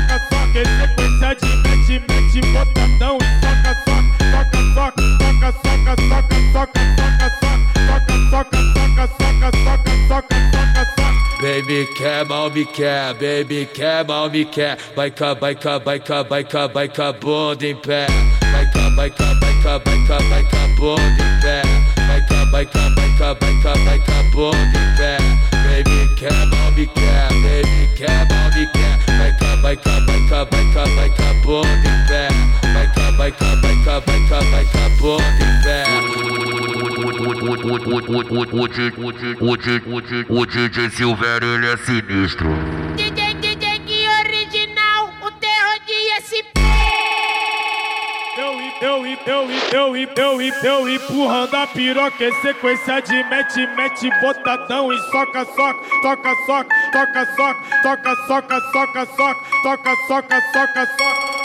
Baby 11.76 11.94
quer, 11.94 12.26
mal 12.26 12.50
me 12.50 12.64
quer, 12.64 13.14
baby 13.16 13.68
quer, 13.74 14.06
mal 14.08 14.30
me 14.30 14.46
quer. 14.46 14.78
Vai 14.96 15.12
cá, 15.12 15.34
vai 15.34 15.54
cá, 15.54 15.78
vai 15.78 16.00
cá, 16.00 16.24
vai 16.24 16.42
cá, 16.42 16.68
vai 16.68 16.88
cá, 16.88 17.12
bunda 17.12 17.68
em 17.68 17.76
pé. 17.76 18.08
Vai 18.54 18.66
cá, 18.72 18.90
vai 18.96 19.10
cá, 19.10 19.34
vai 19.42 19.62
cá, 19.62 19.78
vai 19.84 20.08
cá, 20.08 20.18
vai 20.30 20.44
cá, 20.46 20.68
bunda 20.78 21.02
em 21.04 21.42
pé. 21.42 21.62
Vai 22.08 22.22
cá, 22.30 22.46
vai 22.46 22.66
cá, 22.66 22.90
vai 22.96 23.18
cá, 23.18 23.34
vai 23.34 23.62
cá, 23.62 23.74
vai 23.84 24.00
cá, 24.00 24.24
bunda 24.32 24.58
em 24.58 24.96
pé. 24.96 25.18
Baby 25.52 26.16
quer, 26.16 26.46
mal 26.48 26.72
me 26.72 26.88
quer, 26.88 27.28
baby 27.44 27.90
quer, 27.98 28.26
mal 28.30 28.50
me 28.56 28.66
quer. 28.72 29.18
Vai 29.18 29.38
cá, 29.38 29.56
vai 29.58 29.76
cá, 29.76 30.00
vai 30.00 30.30
cá, 30.30 30.44
vai 30.46 30.74
cá, 30.74 30.84
vai 30.96 31.10
cá, 31.10 31.34
bunda 31.44 31.68
em 31.68 32.08
pé. 32.08 32.28
Vai 32.74 32.88
cá, 32.96 33.12
vai 33.18 33.32
cá, 33.34 33.56
vai 33.56 33.76
cá, 33.84 34.00
vai 34.00 34.20
cá, 34.30 34.40
vai 34.40 34.66
cá, 34.66 34.90
bunda 35.02 35.26
em 35.26 35.40
pé. 35.40 35.45
O 40.30 40.46
DJ 40.46 40.90
Silvério, 40.90 41.48
ele 41.56 41.68
é 41.68 41.78
sinistro. 41.78 42.50
DJ, 42.96 43.34
DJ, 43.36 43.80
que 43.80 44.08
original, 44.08 45.10
o 45.22 45.32
terror 45.32 45.80
de 45.86 45.94
SP. 46.20 46.60
Eu, 48.38 48.60
eu, 48.82 49.06
eu, 49.26 49.50
eu, 49.72 49.96
eu, 49.96 50.42
eu, 50.42 50.90
empurrando 50.90 51.56
a 51.56 51.68
piroca 51.68 52.32
sequência 52.42 53.02
de 53.02 53.24
mete, 53.30 53.66
mete, 53.76 54.10
botadão 54.20 54.92
e 54.92 54.98
soca, 55.12 55.46
soca, 55.46 55.80
toca, 56.02 56.36
soca, 56.46 56.76
toca, 56.92 57.26
soca, 57.36 57.62
toca, 57.82 58.16
soca, 58.28 58.62
soca, 58.72 59.06
soca, 59.06 59.36
toca, 59.64 59.96
soca, 60.08 60.42
soca, 60.52 60.86
soca. 60.86 61.45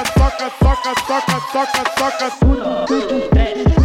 sucker, 0.05 0.51
sucker, 0.59 0.95
sucker, 1.07 1.39
sucker, 1.51 1.85
sucker, 1.97 2.29
sucker. 2.39 3.80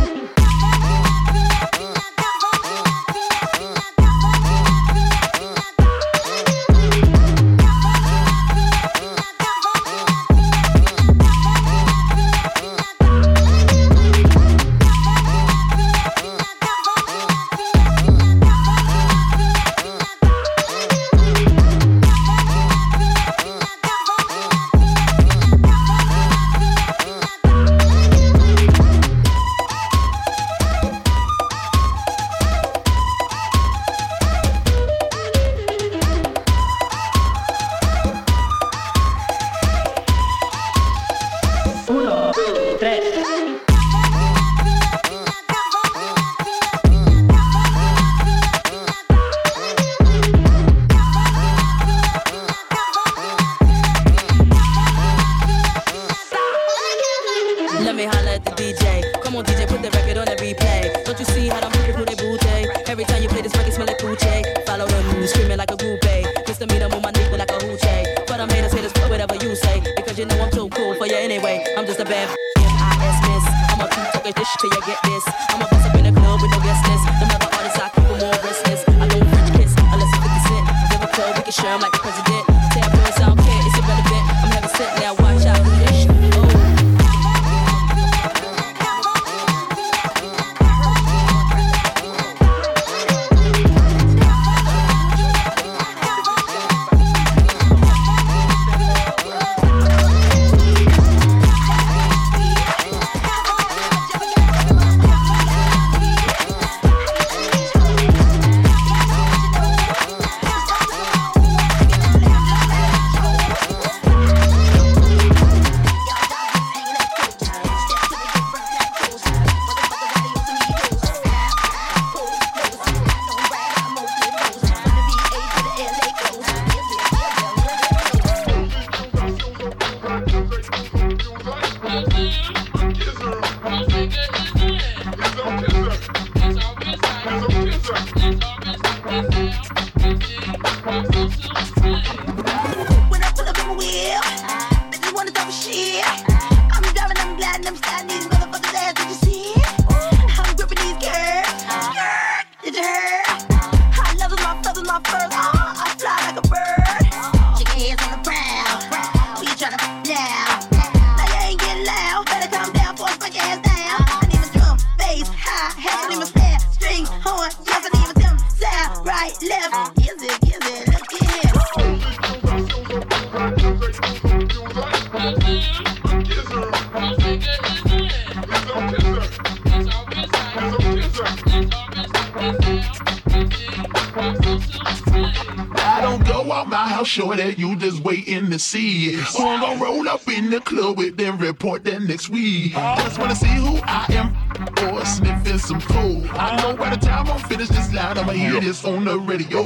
see. 188.66 189.12
Who 189.12 189.46
I'm 189.46 189.60
gonna 189.60 189.82
roll 189.82 190.08
up 190.08 190.28
in 190.28 190.50
the 190.50 190.60
club 190.60 190.98
with 190.98 191.16
them, 191.16 191.38
report 191.38 191.84
that 191.84 192.02
next 192.02 192.28
week. 192.30 192.76
I 192.76 192.96
just 193.04 193.18
wanna 193.18 193.36
see 193.36 193.46
who 193.46 193.78
I 193.84 194.06
am 194.10 194.92
or 194.92 195.04
sniffing 195.04 195.58
some 195.58 195.80
food. 195.80 196.26
I 196.32 196.60
know 196.60 196.76
by 196.76 196.90
the 196.90 196.96
time 196.96 197.28
I'm 197.28 197.38
finished 197.48 197.72
this 197.72 197.92
line, 197.94 198.18
I'ma 198.18 198.32
hear 198.32 198.60
this 198.60 198.84
on 198.84 199.04
the 199.04 199.18
radio. 199.18 199.62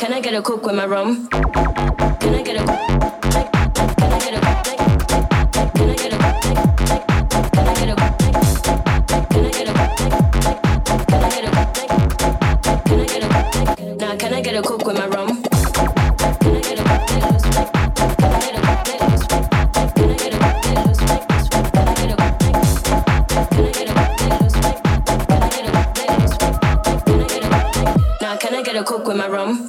Can 0.00 0.14
I 0.14 0.20
get 0.22 0.32
a 0.32 0.40
cook 0.40 0.64
with 0.64 0.74
my 0.74 0.86
rum? 0.86 1.28
Can 1.28 1.42
I 1.42 2.42
get 2.42 2.56
a 2.56 2.64
Can 2.64 3.36
I 3.36 3.44
get 3.44 3.66
a 3.66 3.76
Can 4.00 4.12
I 4.12 4.18
get 4.18 4.32
a 4.32 4.40
Can 5.76 5.90
I 5.90 5.94
get 5.94 6.12
a 6.12 6.18
Can 6.48 7.50
I 8.88 9.50
get 9.50 9.68
a 9.68 9.76
Can 9.76 11.12
I 11.12 11.28
get 11.28 11.44
a 11.44 11.52
Can 12.86 12.98
I 12.98 13.04
get 13.04 13.22
a 13.22 13.94
Now 13.96 14.16
can 14.16 14.32
I 14.32 14.40
get 14.40 14.56
a 14.56 14.62
cook 14.62 14.86
with 14.86 14.96
my 14.96 15.06
rum? 15.06 15.42
Can 15.42 16.56
I 16.56 16.60
get 16.62 16.78
a 16.78 16.90
Can 28.40 28.54
I 28.54 28.62
get 28.62 28.76
a 28.76 28.82
cook 28.82 29.06
with 29.06 29.16
my 29.18 29.28
rum. 29.28 29.59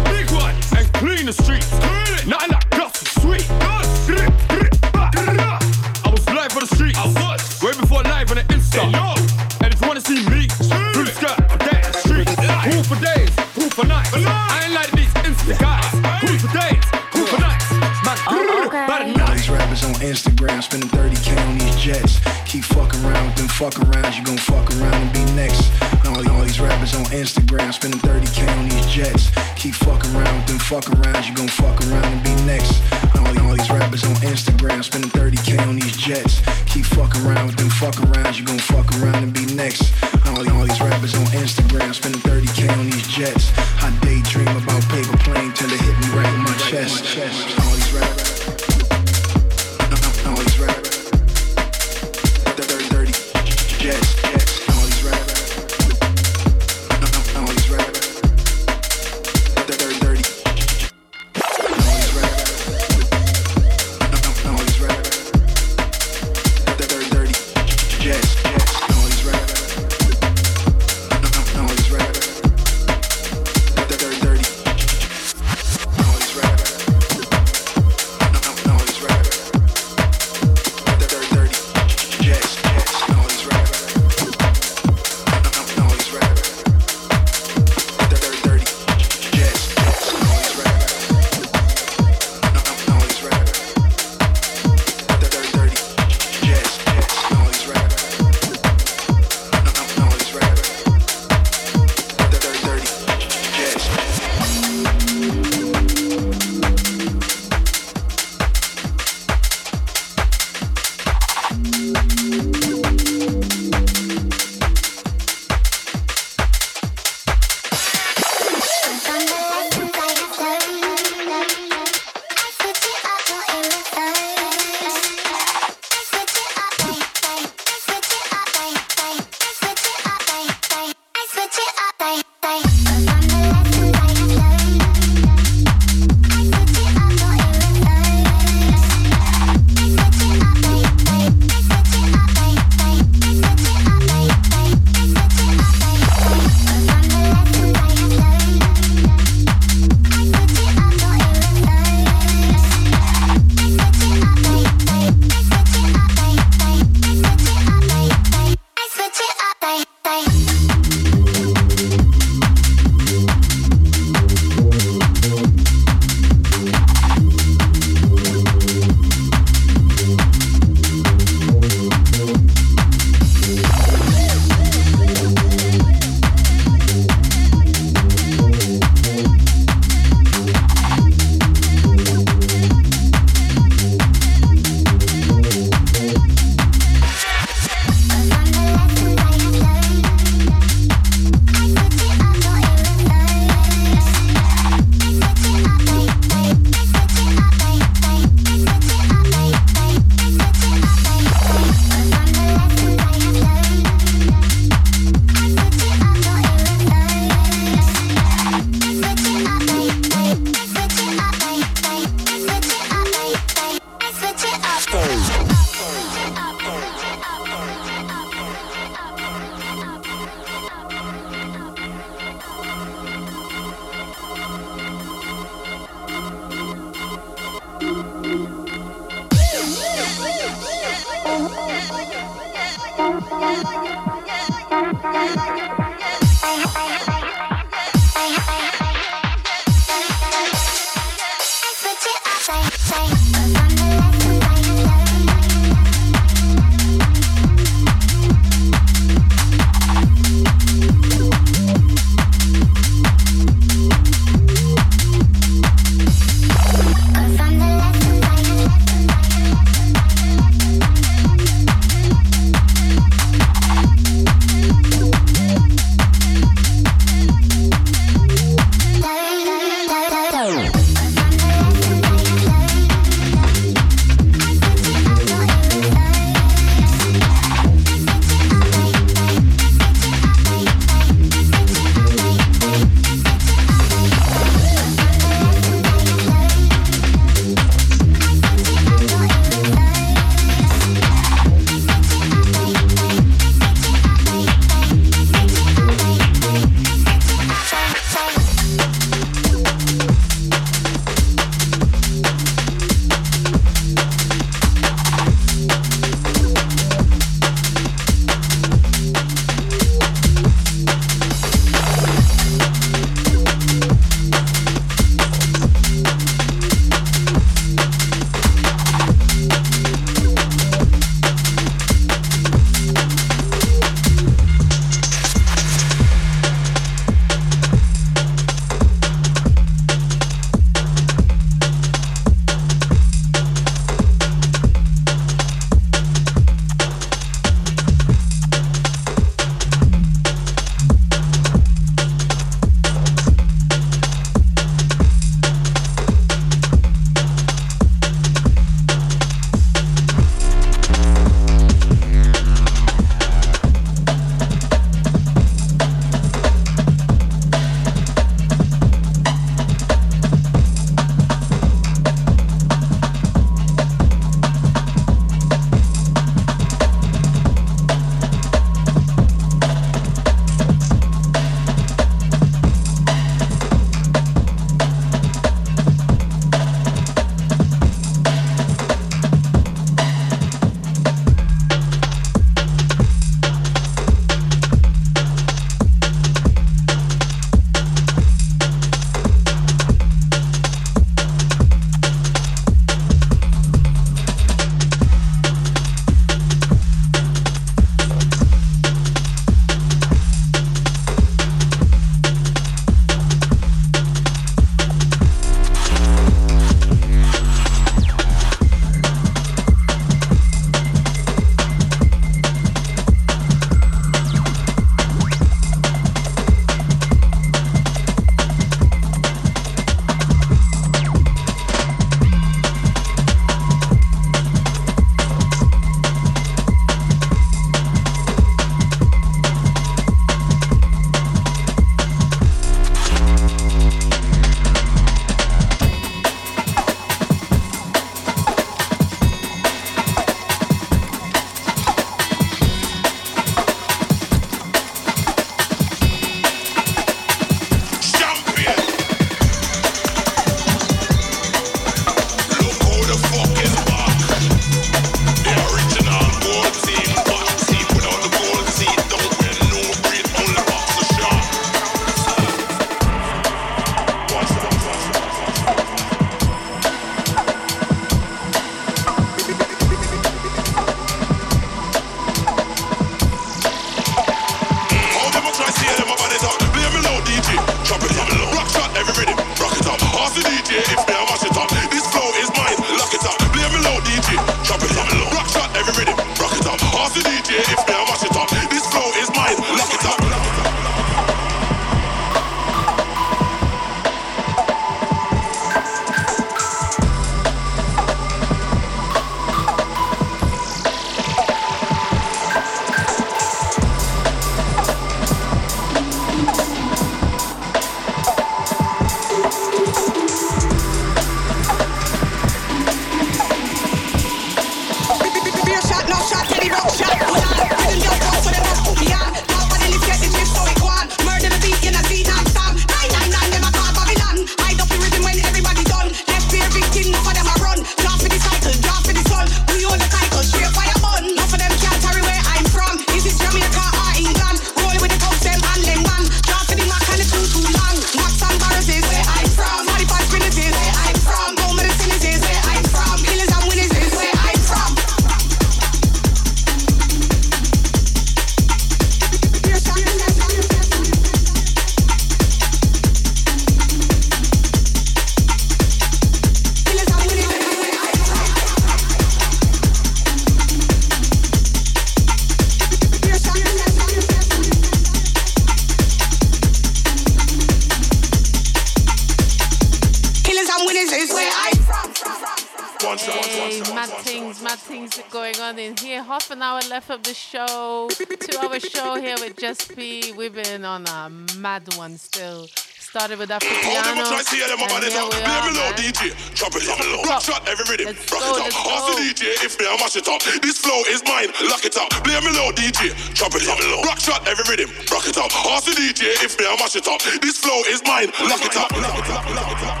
started 583.31 583.39
with 583.39 583.51
Afro 583.51 583.71
piano. 583.79 584.11
I'm 584.11 584.27
trying 584.27 584.43
to 584.43 584.55
hear 584.55 584.67
them 584.67 584.81
about 584.83 585.03
it. 585.03 585.13
Let 585.15 585.63
me 585.63 585.71
know 585.71 585.87
DJ. 585.95 586.35
Drop 586.55 586.75
it, 586.75 586.83
drop 586.83 586.99
it 586.99 587.07
low. 587.07 587.39
Shot 587.39 587.63
every 587.67 587.85
rhythm. 587.87 588.11
Rock 588.27 588.43
it 588.43 588.59
up. 588.59 588.75
Ask 588.91 589.07
the 589.07 589.15
DJ 589.23 589.41
if 589.63 589.77
they 589.77 589.85
mash 589.95 590.15
it 590.15 590.27
up. 590.27 590.41
This 590.61 590.77
flow 590.79 590.99
is 591.07 591.23
mine. 591.23 591.47
Lock 591.69 591.85
it 591.85 591.95
up. 591.95 592.11
Blame 592.23 592.43
me 592.43 592.51
low 592.51 592.71
DJ. 592.75 593.15
Drop 593.35 593.55
it, 593.55 593.63
drop 593.63 593.79
it 593.79 593.87
low. 593.87 594.01
Rock 594.03 594.19
shot 594.19 594.43
every 594.47 594.65
rhythm. 594.67 594.89
Rock 595.11 595.27
it 595.27 595.37
up. 595.37 595.51
Ask 595.71 595.85
the 595.87 595.95
DJ 595.95 596.35
if 596.43 596.57
they 596.57 596.67
mash 596.75 596.95
it 596.95 597.07
up. 597.07 597.21
This 597.41 597.57
flow 597.57 597.79
is 597.87 598.03
mine. 598.03 598.31
Lock 598.49 598.63
it 598.65 598.75
up. 598.75 598.91
Lock 598.91 599.15
it 599.15 599.29
up. 599.31 599.45
Lock 599.55 599.71
it 599.71 599.87
up. 599.87 600.00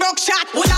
Broke 0.00 0.18
shot. 0.18 0.69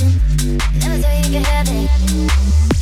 Never 0.00 0.98
thought 0.98 1.26
you 1.26 1.32
could 1.32 1.46
have 1.46 1.66
it. 1.68 2.77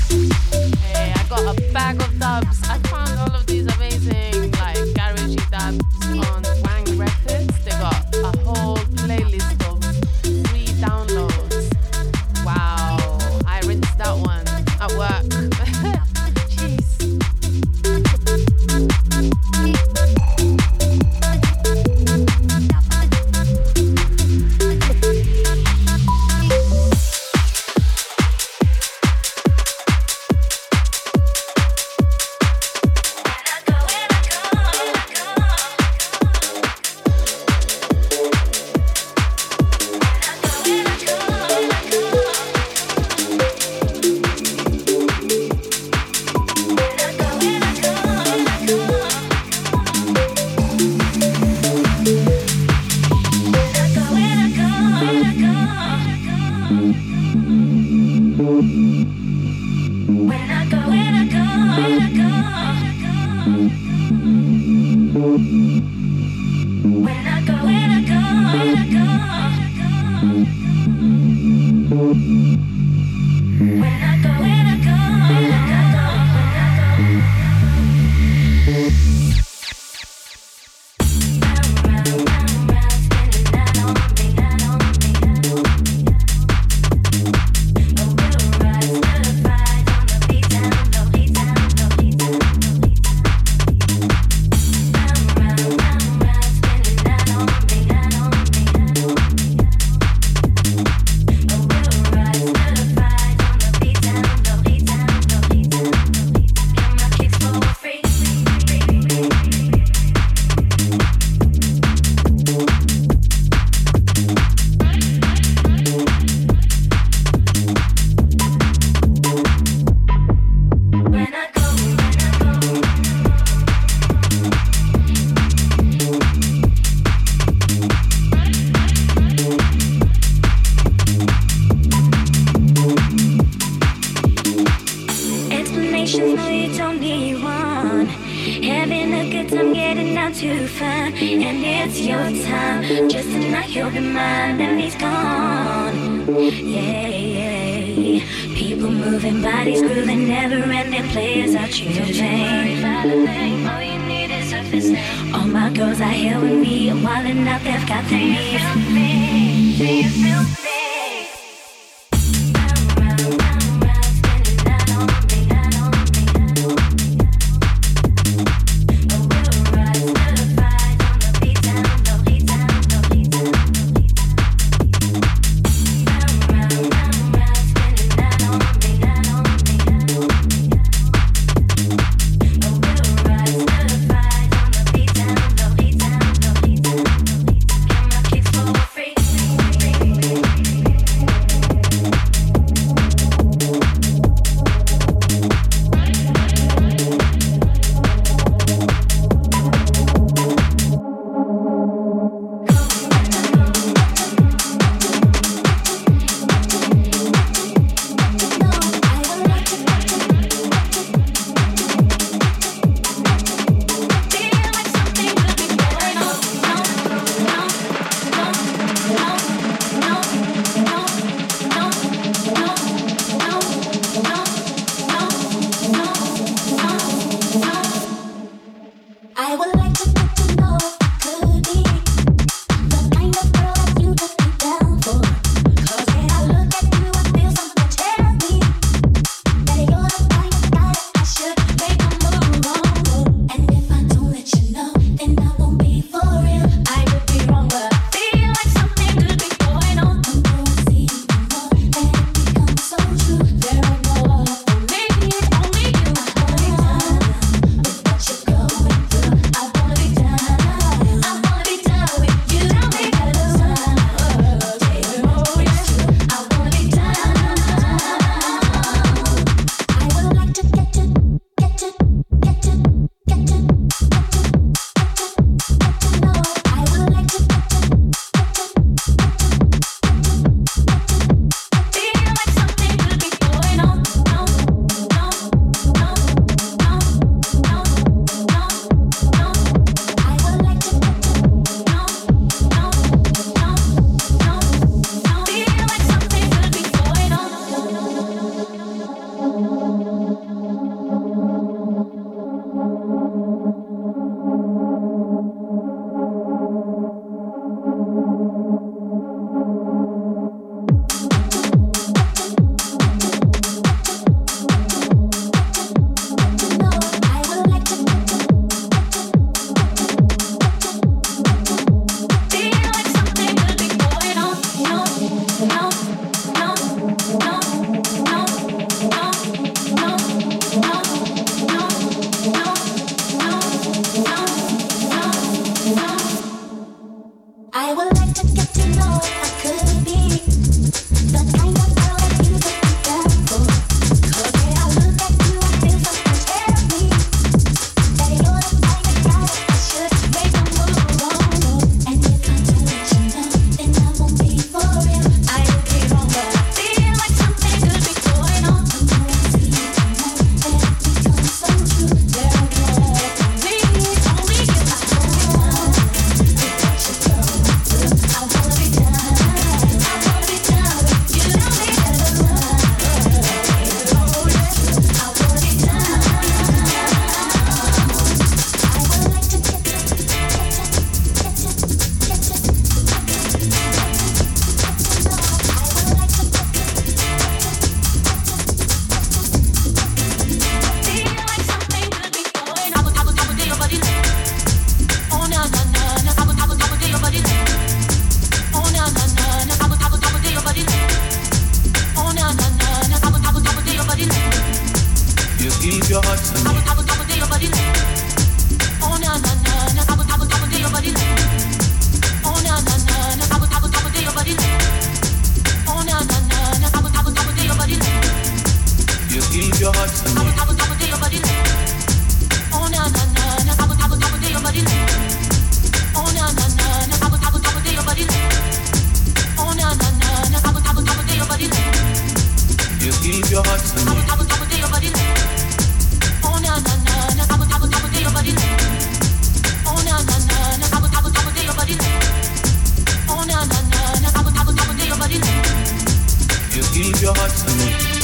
leave 447.07 447.23
your 447.23 447.35
heart 447.37 447.53
to 447.53 447.77
me. 447.77 448.16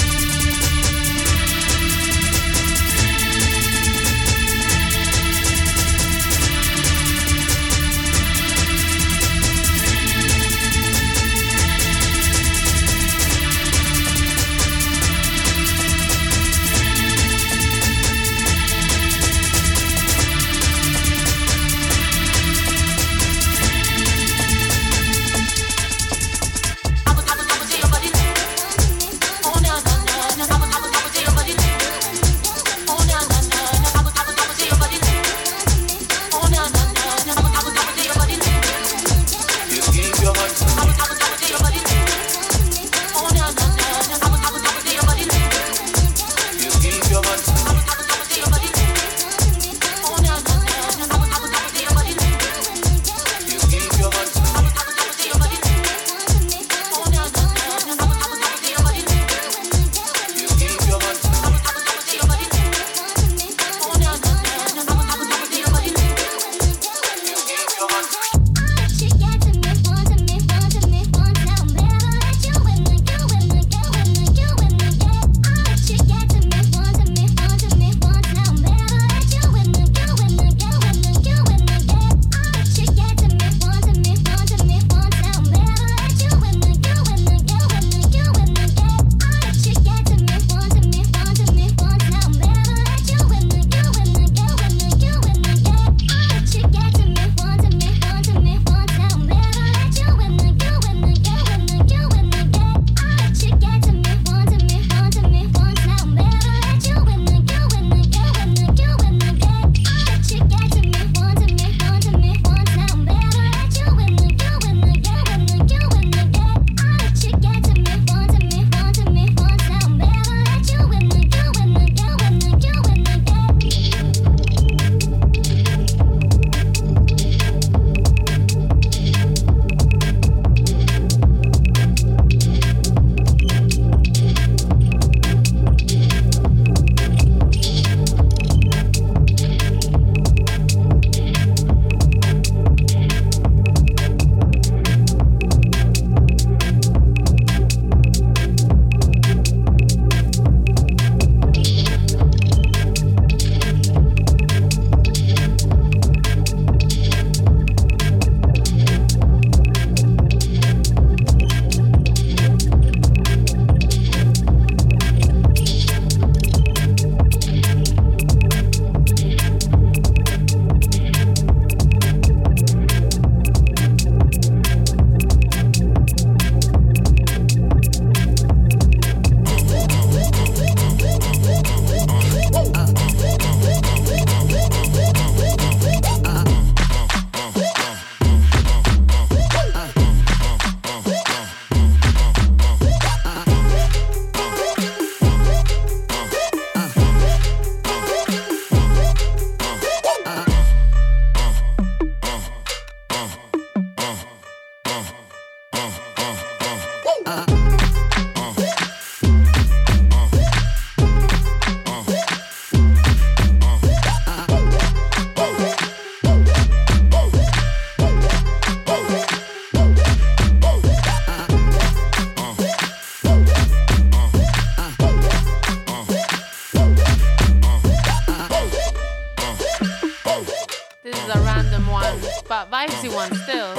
But 232.71 232.89
vibes 232.89 233.03
you 233.03 233.11
want 233.13 233.35
still. 233.35 233.75